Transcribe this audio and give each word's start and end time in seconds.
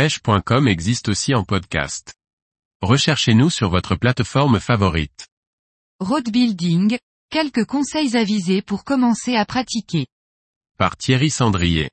pêche.com 0.00 0.66
existe 0.66 1.10
aussi 1.10 1.34
en 1.34 1.44
podcast. 1.44 2.14
Recherchez-nous 2.80 3.50
sur 3.50 3.68
votre 3.68 3.96
plateforme 3.96 4.58
favorite. 4.58 5.28
Road 5.98 6.30
Building, 6.30 6.96
quelques 7.28 7.66
conseils 7.66 8.16
avisés 8.16 8.62
pour 8.62 8.84
commencer 8.84 9.36
à 9.36 9.44
pratiquer. 9.44 10.06
Par 10.78 10.96
Thierry 10.96 11.28
Sandrier. 11.28 11.90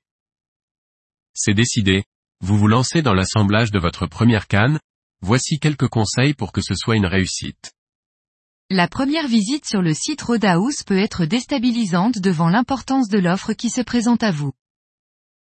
C'est 1.34 1.54
décidé. 1.54 2.06
Vous 2.40 2.58
vous 2.58 2.70
lancez 2.70 3.02
dans 3.02 3.14
l'assemblage 3.14 3.72
de 3.72 3.80
votre 3.80 4.08
première 4.08 4.48
canne, 4.48 4.80
voici 5.20 5.60
quelques 5.60 5.90
conseils 5.90 6.34
pour 6.34 6.54
que 6.54 6.62
ce 6.62 6.76
soit 6.76 6.96
une 6.96 7.08
réussite. 7.08 7.74
La 8.70 8.88
première 8.88 9.28
visite 9.28 9.66
sur 9.66 9.82
le 9.82 9.94
site 9.94 10.22
Roadhouse 10.22 10.84
peut 10.86 10.98
être 10.98 11.26
déstabilisante 11.26 12.20
devant 12.20 12.48
l'importance 12.48 13.10
de 13.10 13.20
l'offre 13.20 13.52
qui 13.52 13.70
se 13.70 13.82
présente 13.82 14.24
à 14.24 14.32
vous. 14.32 14.54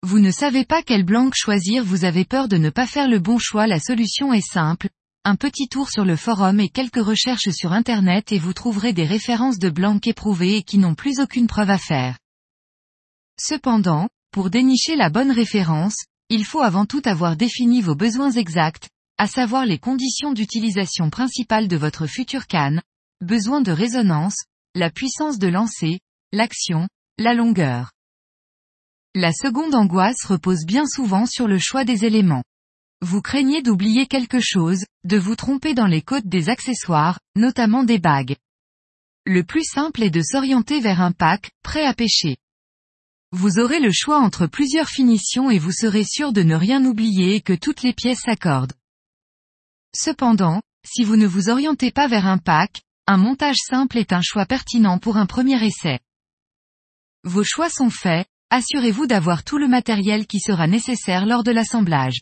Vous 0.05 0.19
ne 0.19 0.29
savez 0.29 0.65
pas 0.65 0.83
quel 0.83 1.03
blanc 1.03 1.31
choisir, 1.33 1.83
vous 1.83 2.05
avez 2.05 2.25
peur 2.25 2.47
de 2.47 2.57
ne 2.57 2.69
pas 2.69 2.85
faire 2.85 3.07
le 3.07 3.17
bon 3.17 3.39
choix, 3.39 3.65
la 3.65 3.79
solution 3.79 4.33
est 4.33 4.47
simple. 4.47 4.87
Un 5.23 5.35
petit 5.35 5.67
tour 5.67 5.89
sur 5.89 6.05
le 6.05 6.15
forum 6.15 6.59
et 6.59 6.69
quelques 6.69 7.03
recherches 7.03 7.49
sur 7.49 7.71
internet 7.71 8.31
et 8.31 8.37
vous 8.37 8.53
trouverez 8.53 8.93
des 8.93 9.07
références 9.07 9.57
de 9.57 9.71
blancs 9.71 10.05
éprouvés 10.05 10.57
et 10.57 10.61
qui 10.61 10.77
n'ont 10.77 10.93
plus 10.93 11.19
aucune 11.19 11.47
preuve 11.47 11.71
à 11.71 11.79
faire. 11.79 12.19
Cependant, 13.41 14.07
pour 14.31 14.51
dénicher 14.51 14.95
la 14.95 15.09
bonne 15.09 15.31
référence, 15.31 16.05
il 16.29 16.45
faut 16.45 16.61
avant 16.61 16.85
tout 16.85 17.01
avoir 17.05 17.35
défini 17.35 17.81
vos 17.81 17.95
besoins 17.95 18.33
exacts, 18.33 18.89
à 19.17 19.25
savoir 19.25 19.65
les 19.65 19.79
conditions 19.79 20.33
d'utilisation 20.33 21.09
principales 21.09 21.67
de 21.67 21.77
votre 21.77 22.05
future 22.05 22.45
canne, 22.45 22.83
besoin 23.21 23.59
de 23.59 23.71
résonance, 23.71 24.37
la 24.75 24.91
puissance 24.91 25.39
de 25.39 25.47
lancer, 25.47 25.99
l'action, 26.31 26.87
la 27.17 27.33
longueur. 27.33 27.94
La 29.17 29.31
seconde 29.31 29.75
angoisse 29.75 30.25
repose 30.25 30.65
bien 30.65 30.85
souvent 30.85 31.25
sur 31.25 31.47
le 31.47 31.57
choix 31.57 31.85
des 31.85 32.03
éléments. 32.03 32.43
Vous 32.99 33.21
craignez 33.21 33.61
d'oublier 33.61 34.07
quelque 34.07 34.41
chose, 34.41 34.83
de 35.05 35.17
vous 35.17 35.37
tromper 35.37 35.73
dans 35.73 35.87
les 35.87 36.01
codes 36.01 36.27
des 36.27 36.49
accessoires, 36.49 37.17
notamment 37.37 37.85
des 37.85 37.97
bagues. 37.97 38.35
Le 39.25 39.45
plus 39.45 39.63
simple 39.63 40.03
est 40.03 40.09
de 40.09 40.21
s'orienter 40.21 40.81
vers 40.81 40.99
un 40.99 41.13
pack, 41.13 41.51
prêt 41.63 41.85
à 41.85 41.93
pêcher. 41.93 42.35
Vous 43.31 43.57
aurez 43.57 43.79
le 43.79 43.93
choix 43.93 44.19
entre 44.19 44.47
plusieurs 44.47 44.89
finitions 44.89 45.49
et 45.49 45.59
vous 45.59 45.71
serez 45.71 46.03
sûr 46.03 46.33
de 46.33 46.43
ne 46.43 46.55
rien 46.55 46.83
oublier 46.83 47.35
et 47.35 47.41
que 47.41 47.53
toutes 47.53 47.83
les 47.83 47.93
pièces 47.93 48.23
s'accordent. 48.23 48.73
Cependant, 49.95 50.61
si 50.85 51.05
vous 51.05 51.15
ne 51.15 51.25
vous 51.25 51.47
orientez 51.47 51.89
pas 51.89 52.07
vers 52.07 52.27
un 52.27 52.37
pack, 52.37 52.81
un 53.07 53.15
montage 53.15 53.59
simple 53.65 53.97
est 53.97 54.11
un 54.11 54.21
choix 54.21 54.45
pertinent 54.45 54.99
pour 54.99 55.15
un 55.15 55.25
premier 55.25 55.63
essai. 55.65 56.01
Vos 57.23 57.45
choix 57.45 57.69
sont 57.69 57.89
faits, 57.89 58.27
assurez-vous 58.49 59.07
d'avoir 59.07 59.43
tout 59.43 59.57
le 59.57 59.67
matériel 59.67 60.27
qui 60.27 60.39
sera 60.39 60.67
nécessaire 60.67 61.25
lors 61.25 61.43
de 61.43 61.51
l'assemblage. 61.51 62.21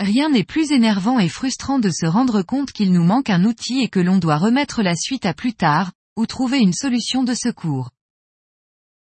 Rien 0.00 0.30
n'est 0.30 0.44
plus 0.44 0.72
énervant 0.72 1.18
et 1.18 1.28
frustrant 1.28 1.78
de 1.78 1.90
se 1.90 2.06
rendre 2.06 2.42
compte 2.42 2.72
qu'il 2.72 2.92
nous 2.92 3.04
manque 3.04 3.30
un 3.30 3.44
outil 3.44 3.80
et 3.80 3.88
que 3.88 4.00
l'on 4.00 4.18
doit 4.18 4.38
remettre 4.38 4.82
la 4.82 4.96
suite 4.96 5.26
à 5.26 5.34
plus 5.34 5.54
tard, 5.54 5.92
ou 6.16 6.26
trouver 6.26 6.58
une 6.58 6.72
solution 6.72 7.22
de 7.22 7.34
secours. 7.34 7.90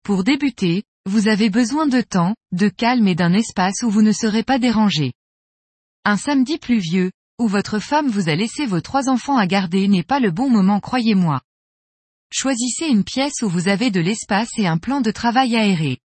Pour 0.04 0.22
débuter, 0.24 0.84
vous 1.06 1.28
avez 1.28 1.50
besoin 1.50 1.86
de 1.86 2.00
temps, 2.00 2.34
de 2.52 2.68
calme 2.68 3.08
et 3.08 3.14
d'un 3.14 3.32
espace 3.32 3.82
où 3.82 3.90
vous 3.90 4.02
ne 4.02 4.12
serez 4.12 4.42
pas 4.42 4.58
dérangé. 4.58 5.12
Un 6.04 6.16
samedi 6.16 6.58
pluvieux, 6.58 7.10
où 7.38 7.48
votre 7.48 7.78
femme 7.78 8.08
vous 8.08 8.28
a 8.28 8.34
laissé 8.34 8.66
vos 8.66 8.80
trois 8.80 9.08
enfants 9.08 9.36
à 9.36 9.46
garder 9.46 9.88
n'est 9.88 10.02
pas 10.02 10.20
le 10.20 10.30
bon 10.30 10.48
moment 10.48 10.80
croyez-moi. 10.80 11.40
Choisissez 12.30 12.86
une 12.86 13.04
pièce 13.04 13.42
où 13.42 13.48
vous 13.48 13.68
avez 13.68 13.90
de 13.90 14.00
l'espace 14.00 14.50
et 14.58 14.66
un 14.66 14.78
plan 14.78 15.00
de 15.00 15.10
travail 15.10 15.56
aéré. 15.56 15.98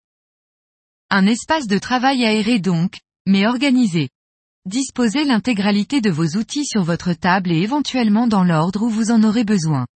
Un 1.09 1.25
espace 1.25 1.67
de 1.67 1.77
travail 1.77 2.25
aéré 2.25 2.59
donc, 2.59 2.99
mais 3.25 3.47
organisé. 3.47 4.09
Disposez 4.65 5.23
l'intégralité 5.23 6.01
de 6.01 6.09
vos 6.09 6.35
outils 6.35 6.65
sur 6.65 6.83
votre 6.83 7.13
table 7.13 7.49
et 7.49 7.61
éventuellement 7.61 8.27
dans 8.27 8.43
l'ordre 8.43 8.81
où 8.81 8.89
vous 8.89 9.09
en 9.11 9.23
aurez 9.23 9.45
besoin. 9.45 9.87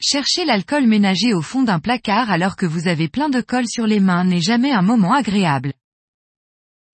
Chercher 0.00 0.46
l'alcool 0.46 0.86
ménager 0.86 1.34
au 1.34 1.42
fond 1.42 1.62
d'un 1.62 1.80
placard 1.80 2.30
alors 2.30 2.56
que 2.56 2.64
vous 2.64 2.88
avez 2.88 3.08
plein 3.08 3.28
de 3.28 3.42
colle 3.42 3.68
sur 3.68 3.86
les 3.86 4.00
mains 4.00 4.24
n'est 4.24 4.40
jamais 4.40 4.72
un 4.72 4.80
moment 4.80 5.12
agréable. 5.12 5.74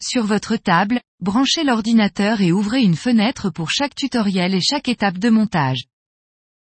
Sur 0.02 0.24
votre 0.24 0.56
table, 0.56 1.00
branchez 1.20 1.62
l'ordinateur 1.62 2.40
et 2.40 2.50
ouvrez 2.50 2.82
une 2.82 2.96
fenêtre 2.96 3.50
pour 3.50 3.70
chaque 3.70 3.94
tutoriel 3.94 4.52
et 4.52 4.60
chaque 4.60 4.88
étape 4.88 5.18
de 5.18 5.30
montage. 5.30 5.84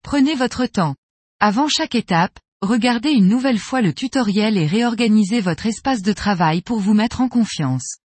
Prenez 0.03 0.35
votre 0.35 0.67
temps. 0.67 0.97
Avant 1.41 1.69
chaque 1.69 1.95
étape, 1.95 2.39
regardez 2.63 3.11
une 3.11 3.29
nouvelle 3.29 3.59
fois 3.59 3.81
le 3.81 3.93
tutoriel 3.93 4.57
et 4.57 4.67
réorganisez 4.67 5.41
votre 5.41 5.67
espace 5.67 6.03
de 6.03 6.13
travail 6.13 6.63
pour 6.63 6.81
vous 6.81 6.95
mettre 6.95 7.21
en 7.21 7.29
confiance. 7.29 7.99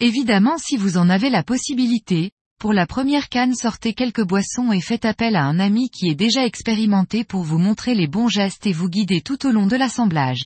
Évidemment 0.00 0.58
si 0.58 0.76
vous 0.76 0.96
en 0.96 1.08
avez 1.08 1.30
la 1.30 1.42
possibilité, 1.42 2.32
pour 2.58 2.72
la 2.72 2.86
première 2.86 3.28
canne 3.28 3.54
sortez 3.54 3.94
quelques 3.94 4.24
boissons 4.24 4.72
et 4.72 4.80
faites 4.80 5.04
appel 5.04 5.36
à 5.36 5.44
un 5.44 5.58
ami 5.60 5.90
qui 5.90 6.08
est 6.08 6.14
déjà 6.14 6.44
expérimenté 6.46 7.24
pour 7.24 7.42
vous 7.42 7.58
montrer 7.58 7.94
les 7.94 8.06
bons 8.06 8.28
gestes 8.28 8.66
et 8.66 8.72
vous 8.72 8.88
guider 8.88 9.20
tout 9.20 9.46
au 9.46 9.50
long 9.50 9.66
de 9.66 9.76
l'assemblage. 9.76 10.44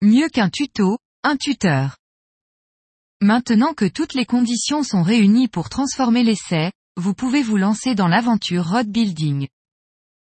Mieux 0.00 0.28
qu'un 0.28 0.48
tuto, 0.48 0.98
un 1.24 1.36
tuteur. 1.36 1.96
Maintenant 3.20 3.74
que 3.74 3.84
toutes 3.84 4.14
les 4.14 4.26
conditions 4.26 4.82
sont 4.82 5.02
réunies 5.02 5.48
pour 5.48 5.68
transformer 5.68 6.22
l'essai, 6.22 6.70
vous 6.96 7.14
pouvez 7.14 7.42
vous 7.42 7.56
lancer 7.56 7.94
dans 7.94 8.08
l'aventure 8.08 8.68
road 8.68 8.86
building. 8.86 9.48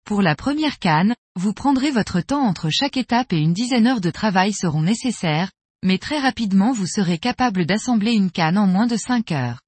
Pour 0.07 0.23
la 0.23 0.37
première 0.37 0.79
canne, 0.79 1.17
vous 1.35 1.53
prendrez 1.53 1.91
votre 1.91 2.21
temps 2.21 2.47
entre 2.47 2.71
chaque 2.71 2.97
étape 2.97 3.33
et 3.33 3.39
une 3.39 3.53
dizaine 3.53 3.83
d'heures 3.83 4.01
de 4.01 4.13
travail 4.13 4.53
seront 4.53 4.83
nécessaires, 4.83 5.51
mais 5.85 5.99
très 5.99 6.21
rapidement 6.21 6.71
vous 6.71 6.87
serez 6.87 7.19
capable 7.19 7.67
d'assembler 7.67 8.13
une 8.13 8.31
canne 8.31 8.57
en 8.57 8.69
moins 8.69 8.87
de 8.87 8.97
5 8.97 9.33
heures. 9.33 9.59